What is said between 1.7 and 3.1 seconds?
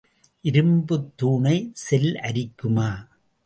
செல் அரிக்குமா?